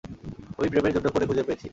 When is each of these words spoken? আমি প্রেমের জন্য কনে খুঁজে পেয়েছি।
আমি 0.57 0.67
প্রেমের 0.71 0.93
জন্য 0.95 1.07
কনে 1.09 1.25
খুঁজে 1.29 1.43
পেয়েছি। 1.43 1.67